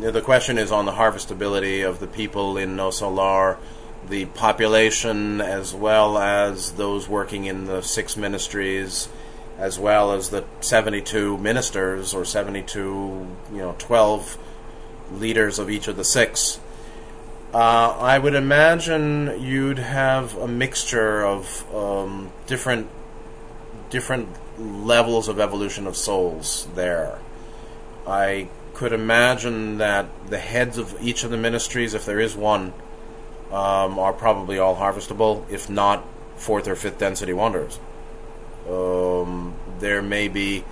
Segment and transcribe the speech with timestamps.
[0.00, 3.58] the question is on the harvestability of the people in Nosso Lar,
[4.08, 9.08] the population, as well as those working in the six ministries,
[9.58, 12.80] as well as the 72 ministers or 72,
[13.52, 14.38] you know, 12
[15.12, 16.60] leaders of each of the six.
[17.54, 22.90] Uh, I would imagine you'd have a mixture of um, different
[23.88, 24.28] different
[24.58, 27.18] levels of evolution of souls there.
[28.06, 32.74] I could imagine that the heads of each of the ministries, if there is one,
[33.50, 36.04] um, are probably all harvestable, if not
[36.36, 37.80] fourth or fifth density wanderers.
[38.68, 40.62] Um, there may be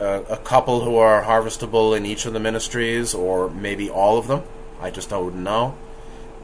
[0.00, 4.26] a, a, couple who are harvestable in each of the ministries, or maybe all of
[4.26, 4.42] them.
[4.80, 5.76] I just don't know.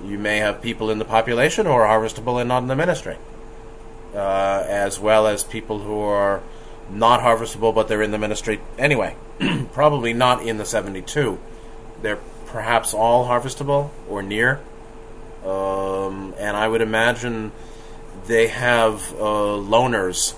[0.05, 3.16] You may have people in the population who are harvestable and not in the ministry,
[4.14, 6.45] uh, as well as people who are
[6.89, 9.16] not harvestable but they're in the ministry anyway.
[9.73, 11.39] Probably not in the 72.
[12.03, 14.61] They're perhaps all harvestable or near.
[15.45, 17.53] Um, and I would imagine
[18.27, 20.34] they have uh, loaners,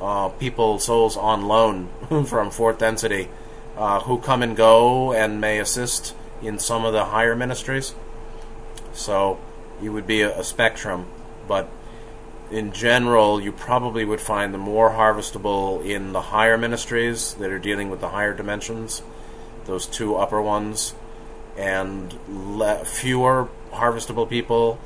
[0.00, 1.88] uh, people, souls on loan
[2.26, 3.28] from fourth density,
[3.76, 7.94] uh, who come and go and may assist in some of the higher ministries.
[8.92, 9.38] So
[9.82, 11.06] you would be a, a spectrum,
[11.46, 11.68] but
[12.50, 17.58] in general, you probably would find the more harvestable in the higher ministries that are
[17.58, 19.02] dealing with the higher dimensions,
[19.66, 20.94] those two upper ones,
[21.56, 24.78] and le- fewer harvestable people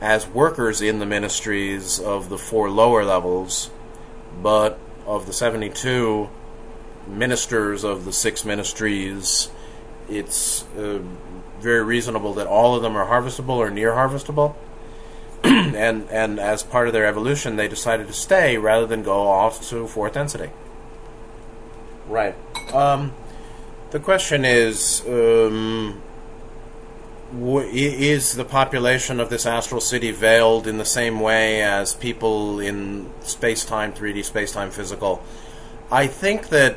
[0.00, 3.70] as workers in the ministries of the four lower levels,
[4.42, 6.30] but of the 72
[7.06, 9.50] ministers of the six ministries,
[10.08, 11.00] it's uh,
[11.60, 14.54] very reasonable that all of them are harvestable or near harvestable.
[15.74, 19.68] And and as part of their evolution, they decided to stay rather than go off
[19.68, 20.50] to fourth density.
[22.08, 22.34] Right.
[22.74, 23.12] Um,
[23.90, 26.02] the question is, um,
[27.32, 33.10] is the population of this astral city veiled in the same way as people in
[33.22, 35.22] space-time, 3D space-time physical?
[35.90, 36.76] I think that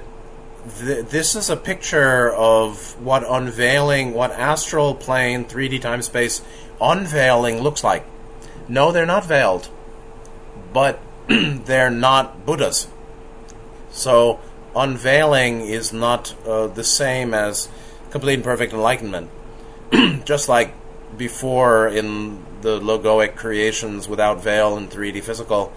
[0.80, 6.42] th- this is a picture of what unveiling, what astral plane, 3D time space
[6.82, 8.06] unveiling looks like.
[8.68, 9.70] No, they're not veiled,
[10.72, 12.88] but they're not Buddhas.
[13.92, 14.40] So
[14.76, 17.70] unveiling is not uh, the same as
[18.10, 19.30] complete and perfect enlightenment.
[20.26, 20.74] Just like
[21.18, 25.72] before in the logoic creations without veil and 3D physical,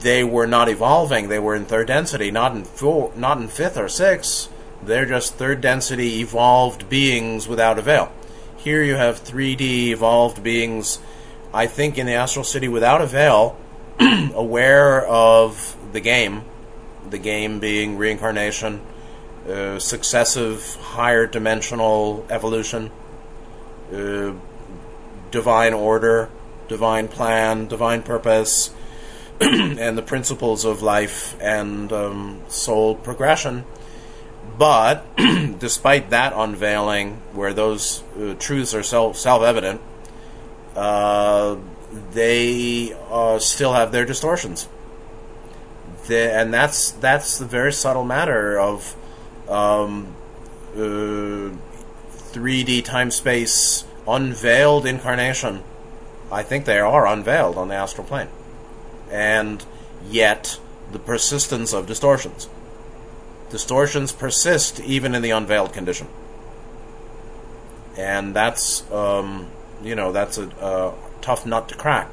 [0.00, 1.28] they were not evolving.
[1.28, 4.52] They were in third density, not in four, not in fifth or sixth.
[4.82, 8.12] They're just third density evolved beings without a veil.
[8.56, 10.98] Here you have 3D evolved beings
[11.52, 13.56] I think in the Astral City without a veil,
[14.34, 16.44] aware of the game,
[17.08, 18.82] the game being reincarnation,
[19.48, 22.90] uh, successive higher dimensional evolution,
[23.92, 24.32] uh,
[25.30, 26.28] divine order,
[26.68, 28.74] divine plan, divine purpose,
[29.40, 33.64] and the principles of life and um, soul progression.
[34.58, 35.06] But
[35.58, 39.80] despite that unveiling, where those uh, truths are self evident,
[40.78, 41.56] uh,
[42.12, 44.68] they uh, still have their distortions.
[46.08, 48.96] And that's that's the very subtle matter of
[49.48, 50.14] um,
[50.74, 51.50] uh,
[52.32, 55.64] 3D time space unveiled incarnation.
[56.30, 58.28] I think they are unveiled on the astral plane,
[59.10, 59.64] and
[60.08, 60.60] yet
[60.92, 62.48] the persistence of distortions.
[63.50, 66.06] Distortions persist even in the unveiled condition,
[67.98, 69.50] and that's um,
[69.82, 72.10] you know that's a, a tough nut to crack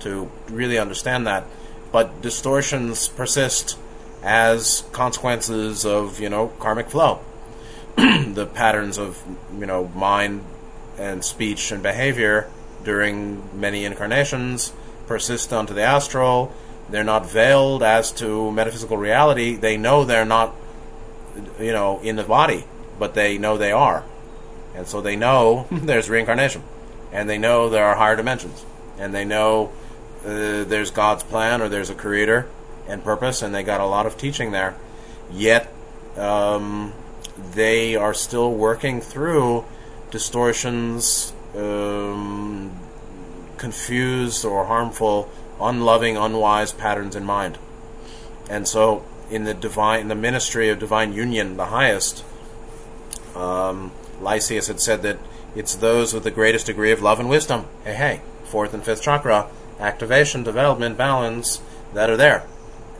[0.00, 1.44] to really understand that.
[1.90, 3.78] But distortions persist
[4.22, 7.20] as consequences of you know karmic flow,
[7.96, 9.22] the patterns of
[9.58, 10.44] you know mind
[10.98, 12.50] and speech and behavior
[12.84, 14.72] during many incarnations
[15.06, 16.52] persist onto the astral.
[16.90, 19.56] They're not veiled as to metaphysical reality.
[19.56, 20.54] They know they're not,
[21.60, 22.64] you know, in the body,
[22.98, 24.04] but they know they are,
[24.74, 26.62] and so they know there's reincarnation
[27.12, 28.64] and they know there are higher dimensions,
[28.98, 29.72] and they know
[30.24, 32.48] uh, there's God's plan or there's a creator
[32.86, 34.76] and purpose, and they got a lot of teaching there.
[35.30, 35.72] Yet
[36.16, 36.92] um,
[37.52, 39.64] they are still working through
[40.10, 42.76] distortions, um,
[43.56, 47.58] confused or harmful, unloving, unwise patterns in mind.
[48.48, 52.24] And so, in the divine, in the ministry of divine union, the highest,
[53.34, 55.18] um, Lysias had said that
[55.56, 57.66] it's those with the greatest degree of love and wisdom.
[57.84, 59.48] Hey, hey, fourth and fifth chakra,
[59.80, 61.60] activation, development, balance,
[61.94, 62.46] that are there.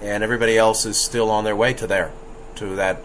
[0.01, 2.13] And everybody else is still on their way to there,
[2.57, 3.03] to that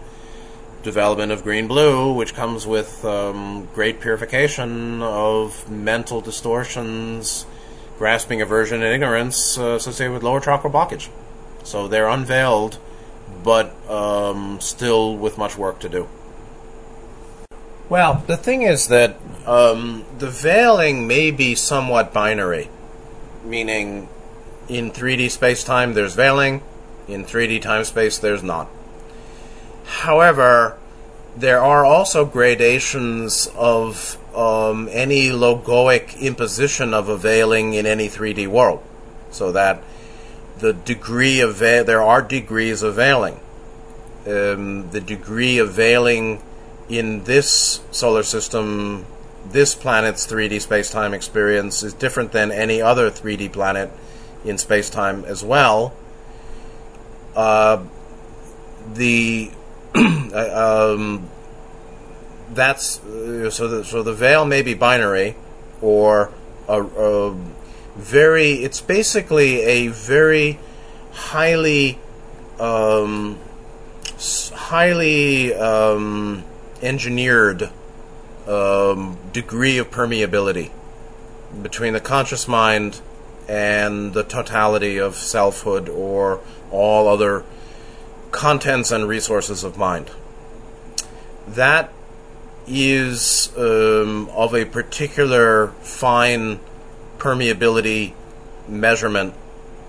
[0.82, 7.46] development of green blue, which comes with um, great purification of mental distortions,
[7.98, 11.08] grasping, aversion, and ignorance uh, associated with lower chakra blockage.
[11.64, 12.78] So they're unveiled,
[13.42, 16.08] but um, still with much work to do.
[17.88, 19.16] Well, the thing is that
[19.46, 22.70] um, the veiling may be somewhat binary,
[23.44, 24.08] meaning
[24.68, 26.62] in 3D space time there's veiling,
[27.06, 28.68] in 3D time space there's not.
[29.84, 30.78] However,
[31.36, 38.48] there are also gradations of um, any logoic imposition of a veiling in any 3D
[38.48, 38.82] world,
[39.30, 39.82] so that
[40.58, 43.40] the degree of veil, there are degrees of veiling.
[44.26, 46.40] Um, the degree of veiling
[46.88, 49.06] in this solar system,
[49.50, 53.90] this planet's 3D space-time experience is different than any other 3D planet
[54.44, 55.94] in space-time as well.
[57.34, 57.82] Uh,
[58.92, 59.50] the
[59.94, 61.28] um,
[62.50, 63.68] that's uh, so.
[63.68, 65.36] The, so the veil may be binary,
[65.80, 66.30] or
[66.68, 67.36] a, a
[67.96, 68.52] very.
[68.52, 70.58] It's basically a very
[71.12, 71.98] highly,
[72.58, 73.38] um,
[74.52, 76.44] highly um,
[76.84, 77.70] engineered
[78.46, 80.70] um, degree of permeability
[81.62, 83.00] between the conscious mind
[83.48, 86.40] and the totality of selfhood or
[86.70, 87.44] all other
[88.30, 90.10] contents and resources of mind.
[91.46, 91.92] That
[92.66, 96.58] is um, of a particular fine
[97.18, 98.14] permeability
[98.66, 99.34] measurement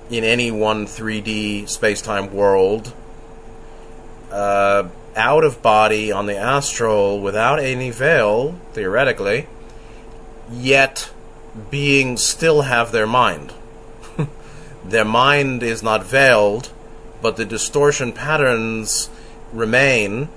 [0.09, 2.93] in any one 3D space time world.
[4.31, 9.47] Uh, out of body on the astral without any veil, theoretically,
[10.51, 11.11] yet
[11.69, 13.53] beings still have their mind.
[14.85, 16.71] their mind is not veiled,
[17.21, 19.09] but the distortion patterns
[19.53, 20.29] remain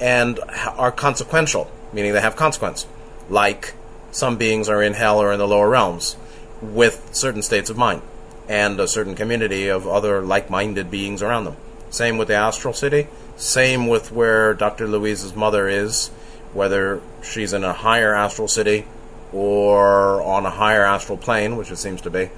[0.00, 0.40] and
[0.76, 2.86] are consequential, meaning they have consequence.
[3.28, 3.74] Like
[4.10, 6.16] some beings are in hell or in the lower realms
[6.62, 8.02] with certain states of mind
[8.48, 11.56] and a certain community of other like minded beings around them.
[11.90, 14.86] Same with the astral city, same with where Dr.
[14.88, 16.08] Luiz's mother is,
[16.52, 18.86] whether she's in a higher astral city
[19.32, 22.30] or on a higher astral plane, which it seems to be.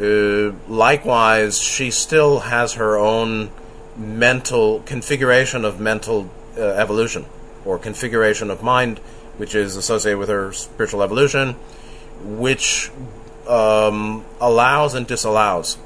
[0.00, 3.50] Uh, likewise, she still has her own
[3.96, 7.26] mental configuration of mental uh, evolution
[7.64, 8.98] or configuration of mind,
[9.38, 11.54] which is associated with her spiritual evolution,
[12.22, 12.90] which
[13.48, 15.78] um, allows and disallows.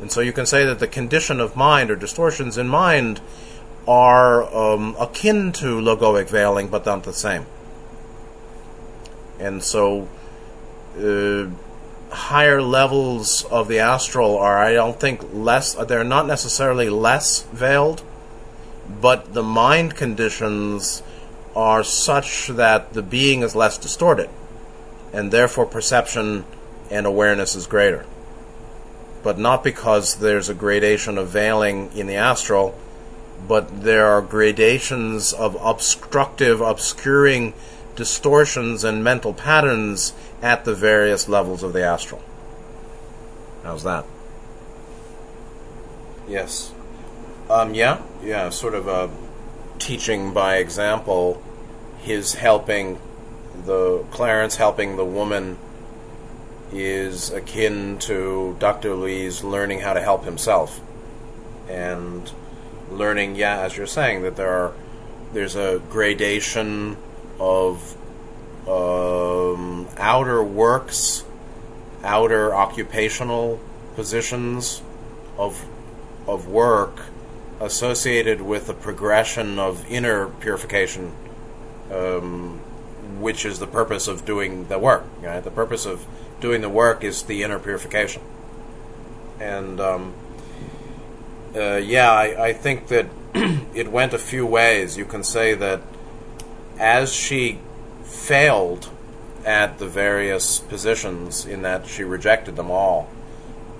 [0.00, 3.20] And so you can say that the condition of mind or distortions in mind
[3.88, 7.46] are um, akin to logoic veiling, but not the same.
[9.38, 10.08] And so.
[10.98, 11.50] Uh,
[12.10, 18.02] higher levels of the astral are, I don't think, less, they're not necessarily less veiled,
[19.00, 21.02] but the mind conditions
[21.54, 24.30] are such that the being is less distorted,
[25.12, 26.44] and therefore perception
[26.90, 28.04] and awareness is greater.
[29.26, 32.78] But not because there's a gradation of veiling in the astral,
[33.48, 37.52] but there are gradations of obstructive, obscuring
[37.96, 42.22] distortions and mental patterns at the various levels of the astral.
[43.64, 44.04] How's that?
[46.28, 46.72] Yes.
[47.50, 49.10] Um, yeah, yeah, sort of a
[49.80, 51.42] teaching by example.
[51.98, 53.00] His helping
[53.64, 55.58] the Clarence helping the woman
[56.72, 58.94] is akin to Dr.
[58.94, 60.80] Lee's learning how to help himself
[61.68, 62.30] and
[62.90, 64.72] learning, yeah, as you're saying, that there are
[65.32, 66.96] there's a gradation
[67.38, 67.96] of
[68.68, 71.24] um, outer works,
[72.02, 73.60] outer occupational
[73.94, 74.82] positions
[75.36, 75.66] of
[76.26, 77.00] of work
[77.60, 81.12] associated with the progression of inner purification,
[81.90, 82.58] um,
[83.18, 85.04] which is the purpose of doing the work.
[85.20, 85.42] Right?
[85.42, 86.06] The purpose of
[86.40, 88.22] doing the work is the inner purification,
[89.40, 90.14] and um,
[91.54, 93.06] uh, yeah, I, I think that
[93.74, 94.96] it went a few ways.
[94.96, 95.80] You can say that
[96.78, 97.58] as she
[98.04, 98.90] failed
[99.46, 103.08] at the various positions in that she rejected them all.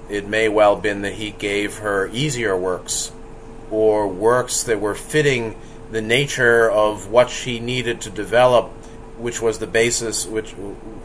[0.08, 3.10] It may well have been that he gave her easier works
[3.70, 5.56] or works that were fitting
[5.90, 8.66] the nature of what she needed to develop,
[9.18, 10.54] which was the basis, which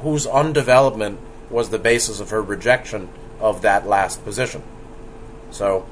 [0.01, 1.17] whose undevelopment
[1.51, 4.63] was the basis of her rejection of that last position.
[5.51, 5.85] So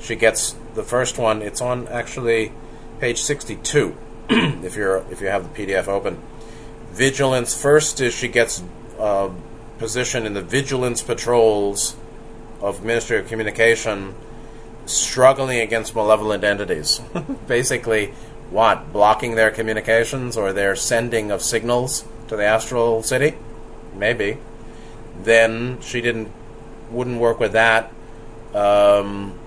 [0.00, 1.42] she gets the first one.
[1.42, 2.52] It's on actually
[3.00, 3.96] page sixty-two,
[4.30, 6.22] if you're if you have the PDF open
[6.92, 8.62] vigilance first is she gets
[8.98, 9.30] a
[9.78, 11.96] position in the vigilance patrols
[12.60, 14.14] of Ministry of Communication,
[14.86, 17.00] struggling against malevolent entities.
[17.48, 18.12] Basically,
[18.50, 23.36] what blocking their communications or their sending of signals to the astral city,
[23.96, 24.38] maybe.
[25.24, 26.30] Then she didn't
[26.90, 27.92] wouldn't work with that
[28.54, 29.38] um,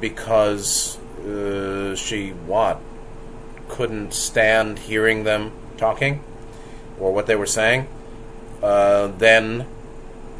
[0.00, 2.80] because uh, she what
[3.68, 6.22] couldn't stand hearing them talking
[7.00, 7.88] or what they were saying.
[8.62, 9.66] Uh, then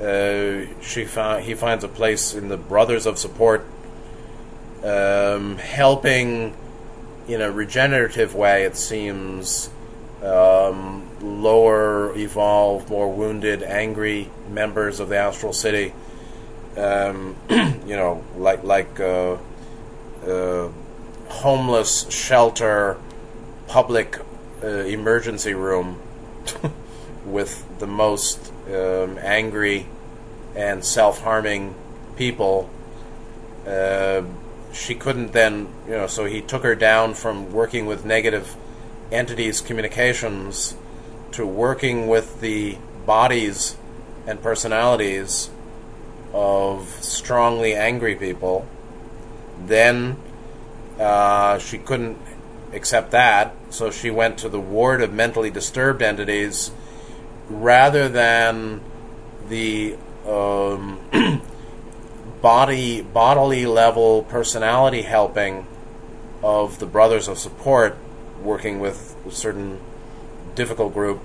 [0.01, 3.67] uh, she found he finds a place in the Brothers of Support,
[4.85, 6.55] um, helping
[7.29, 8.65] in a regenerative way.
[8.65, 9.71] It seems
[10.27, 15.93] um, lower evolved, more wounded, angry members of the Astral City.
[16.77, 19.37] Um, you know, like like uh,
[20.27, 20.69] uh,
[21.29, 22.99] homeless shelter,
[23.67, 24.19] public
[24.63, 26.01] uh, emergency room
[27.25, 29.87] with the most um, angry
[30.55, 31.75] and self-harming
[32.17, 32.71] people.
[33.67, 34.23] Uh,
[34.73, 38.57] she couldn't then, you know, so he took her down from working with negative
[39.11, 40.77] entities' communications
[41.33, 43.77] to working with the bodies
[44.27, 45.51] and personalities
[46.33, 48.67] of strongly angry people.
[49.65, 50.17] Then
[50.99, 52.19] uh, she couldn't
[52.73, 56.71] accept that, so she went to the ward of mentally disturbed entities
[57.49, 58.81] rather than
[59.49, 59.97] the
[60.27, 60.99] um,
[62.43, 65.67] body bodily level personality helping
[66.43, 67.97] of the brothers of support
[68.43, 69.81] working with a certain
[70.55, 71.21] difficult group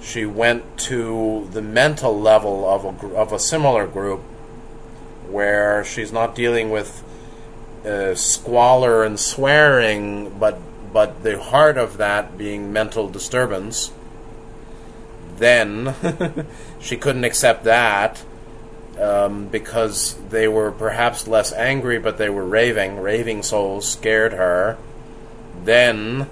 [0.00, 4.20] she went to the mental level of a, of a similar group
[5.28, 7.04] where she's not dealing with
[7.86, 10.58] uh, squalor and swearing but
[10.92, 13.92] but the heart of that being mental disturbance
[15.38, 15.94] then
[16.80, 18.22] she couldn't accept that
[19.00, 23.00] um, because they were perhaps less angry, but they were raving.
[23.00, 24.78] Raving souls scared her.
[25.64, 26.28] Then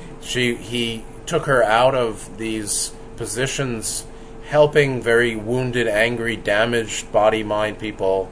[0.20, 4.06] she he took her out of these positions,
[4.46, 8.30] helping very wounded, angry, damaged body mind people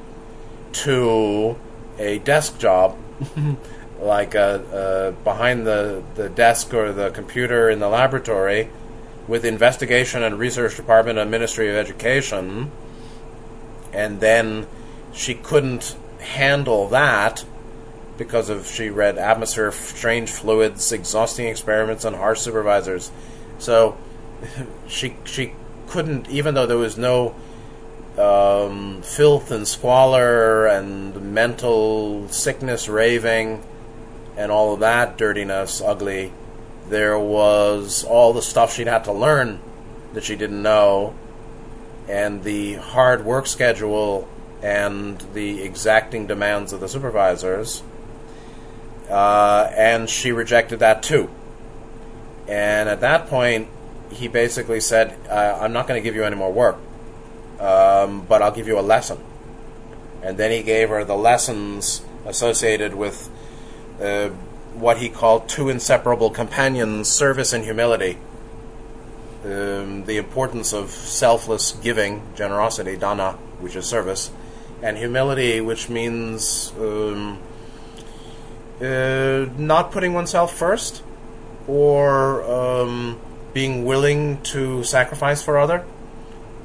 [0.73, 1.57] to
[1.99, 2.97] a desk job.
[4.01, 8.69] like a, a behind the, the desk or the computer in the laboratory,
[9.27, 12.71] with investigation and research department and Ministry of Education,
[13.93, 14.67] and then
[15.13, 17.45] she couldn't handle that
[18.17, 23.11] because of she read atmosphere, strange fluids, exhausting experiments, and harsh supervisors.
[23.59, 23.97] So
[24.89, 25.55] she she
[25.89, 27.35] couldn't, even though there was no
[28.19, 33.63] um, filth and squalor and mental sickness, raving,
[34.37, 36.33] and all of that dirtiness, ugly
[36.89, 39.61] there was all the stuff she'd had to learn
[40.13, 41.15] that she didn't know,
[42.09, 44.29] and the hard work schedule
[44.63, 47.83] and the exacting demands of the supervisors.
[49.09, 51.31] Uh, and she rejected that too.
[52.49, 53.69] And at that point,
[54.11, 56.77] he basically said, uh, I'm not going to give you any more work,
[57.59, 59.19] um, but I'll give you a lesson.
[60.23, 63.31] And then he gave her the lessons associated with
[64.01, 64.29] uh,
[64.75, 68.19] what he called two inseparable companions service and humility.
[69.45, 74.31] Um, the importance of selfless giving, generosity, dana, which is service,
[74.83, 77.39] and humility, which means um,
[78.81, 81.03] uh, not putting oneself first
[81.67, 83.21] or um,
[83.53, 85.85] being willing to sacrifice for other,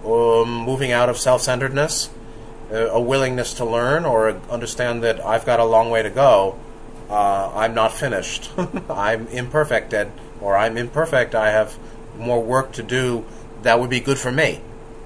[0.05, 2.09] um, moving out of self centeredness,
[2.71, 6.57] uh, a willingness to learn or understand that I've got a long way to go
[7.09, 8.51] uh, I'm not finished.
[8.89, 10.09] I'm imperfect at,
[10.41, 11.33] or I'm imperfect.
[11.33, 11.77] I have
[12.17, 13.25] more work to do
[13.63, 14.61] that would be good for me,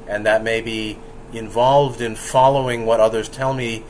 [0.08, 1.00] and that may be
[1.32, 3.84] involved in following what others tell me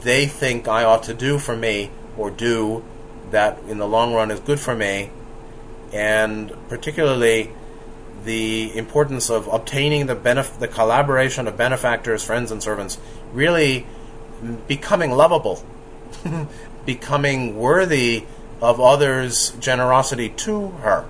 [0.00, 2.84] they think I ought to do for me or do
[3.30, 5.10] that in the long run is good for me,
[5.92, 7.50] and particularly
[8.24, 12.98] the importance of obtaining the benef- the collaboration of benefactors, friends, and servants,
[13.32, 13.86] really
[14.68, 15.64] becoming lovable
[16.84, 18.24] becoming worthy
[18.60, 21.06] of others' generosity to her.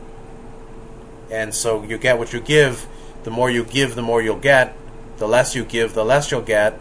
[1.30, 2.86] And so you get what you give.
[3.24, 4.76] The more you give, the more you'll get.
[5.18, 6.78] The less you give, the less you'll get.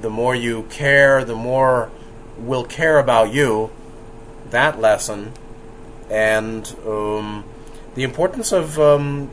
[0.00, 1.90] The more you care, the more
[2.38, 3.70] will care about you.
[4.50, 5.32] That lesson.
[6.10, 7.44] And um,
[7.94, 9.30] the importance of, um,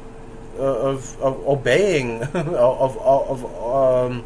[0.58, 4.26] of, of obeying, of, of, of um,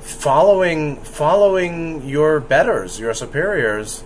[0.00, 4.02] following following your betters, your superiors,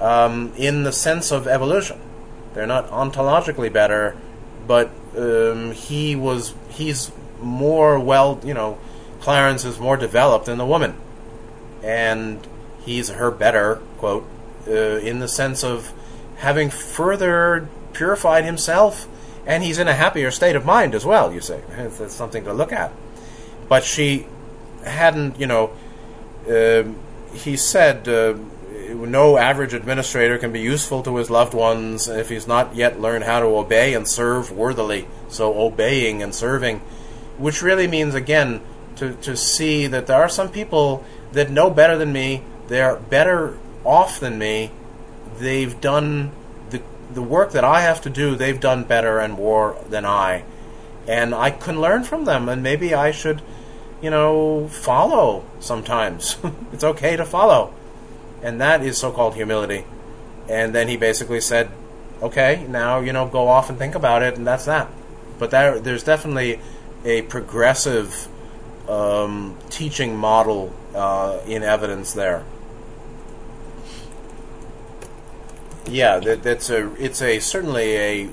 [0.00, 2.00] um, in the sense of evolution.
[2.54, 4.16] They're not ontologically better,
[4.66, 7.10] but um, he was he's
[7.40, 8.78] more well, you know,
[9.20, 10.94] Clarence is more developed than the woman,
[11.82, 12.46] and
[12.84, 14.26] he's her better quote
[14.66, 15.92] uh, in the sense of
[16.36, 19.06] having further purified himself,
[19.46, 21.32] and he's in a happier state of mind as well.
[21.32, 22.92] You say that's something to look at.
[23.68, 24.26] But she
[24.84, 25.72] hadn't, you know.
[26.48, 26.84] Uh,
[27.34, 28.08] he said.
[28.08, 28.34] Uh,
[28.92, 33.24] no average administrator can be useful to his loved ones if he's not yet learned
[33.24, 35.06] how to obey and serve worthily.
[35.28, 36.80] So, obeying and serving,
[37.38, 38.60] which really means, again,
[38.96, 43.58] to, to see that there are some people that know better than me, they're better
[43.84, 44.70] off than me,
[45.38, 46.32] they've done
[46.70, 50.44] the, the work that I have to do, they've done better and more than I.
[51.06, 53.42] And I can learn from them, and maybe I should,
[54.00, 56.38] you know, follow sometimes.
[56.72, 57.74] it's okay to follow
[58.44, 59.84] and that is so-called humility.
[60.48, 61.70] And then he basically said,
[62.22, 64.88] "Okay, now you know, go off and think about it," and that's that.
[65.38, 66.60] But there, there's definitely
[67.04, 68.28] a progressive
[68.86, 72.44] um, teaching model uh, in evidence there.
[75.86, 78.28] Yeah, that, that's a it's a certainly a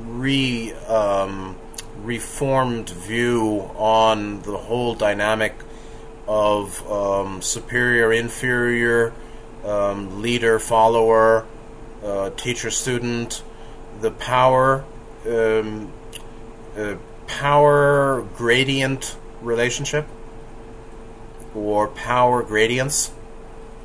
[0.00, 1.56] re um,
[2.02, 5.54] reformed view on the whole dynamic
[6.26, 9.12] of um, superior inferior
[9.64, 11.46] um, leader, follower,
[12.02, 13.42] uh, teacher, student,
[14.00, 14.84] the power,
[15.26, 15.90] um,
[16.76, 16.94] uh,
[17.26, 20.06] power gradient relationship,
[21.54, 23.12] or power gradients,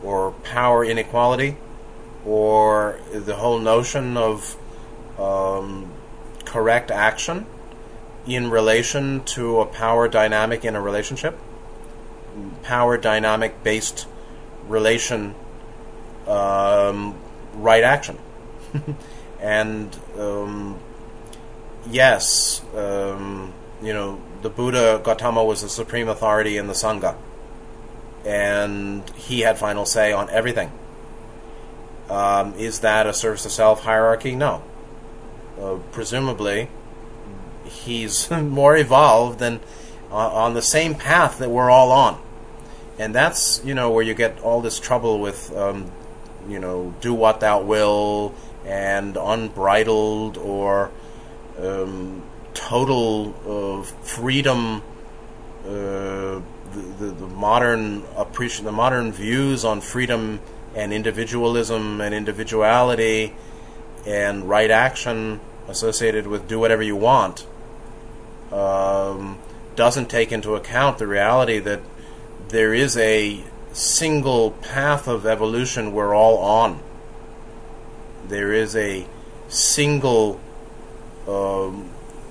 [0.04, 1.58] or power inequality,
[2.26, 4.58] or the whole notion of
[5.18, 5.92] um,
[6.46, 7.46] correct action
[8.26, 11.38] in relation to a power dynamic in a relationship,
[12.64, 14.08] power dynamic based
[14.68, 15.34] relation
[16.28, 17.16] um,
[17.56, 18.18] right action.
[19.42, 20.80] and um,
[21.90, 27.16] yes, um, you know, the Buddha Gautama was the supreme authority in the Sangha,
[28.26, 30.72] and he had final say on everything.
[32.10, 34.36] Um, is that a service to self hierarchy?
[34.36, 34.64] No.
[35.60, 36.70] Uh, presumably,
[37.66, 39.60] he's more evolved than
[40.12, 42.22] uh, on the same path that we're all on.
[42.98, 45.92] And that's, you know, where you get all this trouble with um,
[46.48, 48.34] you know, do what thou will
[48.66, 50.92] and unbridled or
[51.60, 54.82] um, total uh, freedom.
[55.66, 56.42] Uh,
[56.72, 60.40] the, the, the, modern appreciation, the modern views on freedom
[60.76, 63.36] and individualism and individuality
[64.06, 67.46] and right action associated with do whatever you want
[68.52, 69.38] um,
[69.76, 71.82] doesn't take into account the reality that
[72.50, 76.80] there is a single path of evolution we're all on.
[78.28, 79.06] There is a
[79.48, 80.40] single
[81.28, 81.90] um,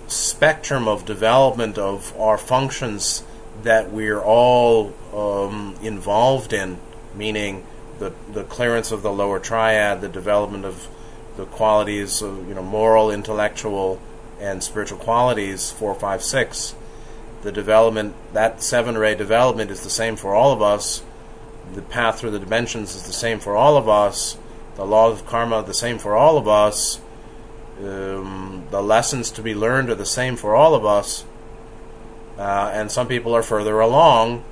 [0.08, 3.22] spectrum of development of our functions
[3.62, 6.78] that we're all um, involved in,
[7.14, 7.64] meaning
[7.98, 10.88] the, the clearance of the lower triad, the development of
[11.36, 14.00] the qualities of you know moral, intellectual,
[14.40, 16.74] and spiritual qualities, four, five, six.
[17.42, 21.02] The development that seven ray development is the same for all of us,
[21.74, 24.36] the path through the dimensions is the same for all of us.
[24.76, 27.00] The laws of karma the same for all of us.
[27.80, 31.24] Um, the lessons to be learned are the same for all of us.
[32.38, 34.44] Uh, and some people are further along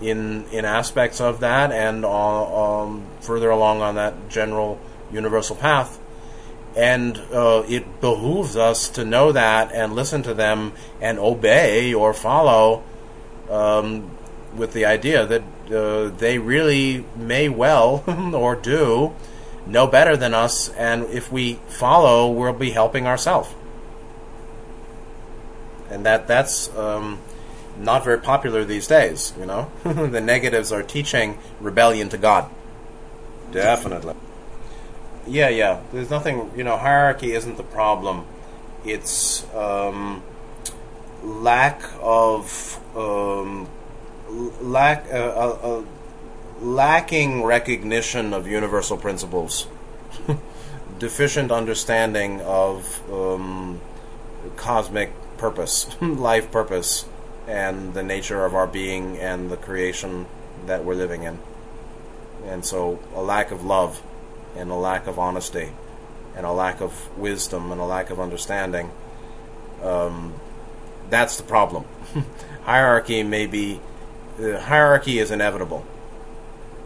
[0.00, 4.78] in in aspects of that, and uh, um, further along on that general
[5.12, 5.98] universal path.
[6.76, 12.14] And uh, it behooves us to know that and listen to them and obey or
[12.14, 12.84] follow
[13.50, 14.10] um,
[14.54, 19.14] with the idea that uh, they really may well or do
[19.66, 23.50] know better than us, and if we follow, we'll be helping ourselves.
[25.90, 27.18] And that that's um,
[27.80, 29.32] not very popular these days.
[29.38, 32.50] You know, the negatives are teaching rebellion to God.
[33.50, 34.14] Definitely.
[35.26, 35.80] Yeah, yeah.
[35.92, 36.50] There's nothing.
[36.56, 38.26] You know, hierarchy isn't the problem.
[38.84, 40.22] It's um,
[41.22, 43.68] lack of um,
[44.60, 45.84] lack uh, uh, uh,
[46.60, 49.66] lacking recognition of universal principles,
[50.98, 53.80] deficient understanding of um,
[54.56, 57.06] cosmic purpose, life purpose,
[57.46, 60.26] and the nature of our being and the creation
[60.66, 61.38] that we're living in.
[62.46, 64.02] And so, a lack of love,
[64.56, 65.70] and a lack of honesty,
[66.36, 68.90] and a lack of wisdom, and a lack of understanding.
[69.82, 70.34] Um,
[71.10, 71.84] that's the problem.
[72.64, 73.80] Hierarchy may be
[74.40, 75.84] the hierarchy is inevitable,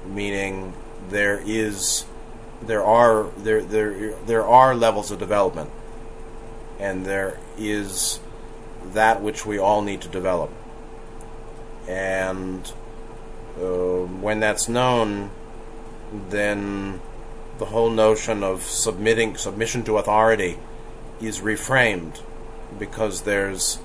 [0.06, 0.74] meaning
[1.08, 2.04] there is
[2.62, 5.70] there are there there there are levels of development,
[6.78, 8.18] and there is
[8.92, 10.51] that which we all need to develop,
[11.88, 12.73] and
[13.59, 15.31] uh, when that's known,
[16.31, 17.01] then
[17.59, 20.59] the whole notion of submitting submission to authority
[21.20, 22.20] is reframed
[22.79, 23.79] because there's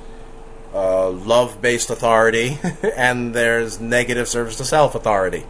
[0.73, 2.59] uh, love-based authority
[2.95, 5.45] and there's negative service to self authority.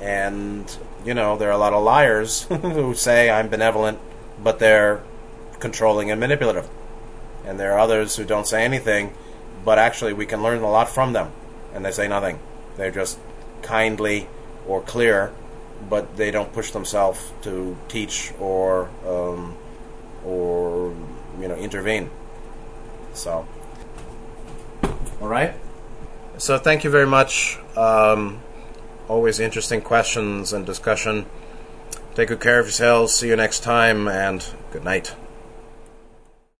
[0.00, 3.98] And you know there are a lot of liars who say I'm benevolent,
[4.42, 5.02] but they're
[5.58, 6.68] controlling and manipulative.
[7.46, 9.14] And there are others who don't say anything,
[9.64, 11.32] but actually we can learn a lot from them,
[11.72, 12.40] and they say nothing.
[12.76, 13.18] They're just
[13.62, 14.28] kindly
[14.66, 15.32] or clear,
[15.88, 19.56] but they don't push themselves to teach or um,
[20.24, 20.94] or
[21.40, 22.10] you know intervene.
[23.14, 23.46] So,
[25.20, 25.54] all right.
[26.38, 27.58] So thank you very much.
[27.76, 28.40] Um,
[29.08, 31.24] always interesting questions and discussion.
[32.14, 33.14] Take good care of yourselves.
[33.14, 35.14] See you next time, and good night.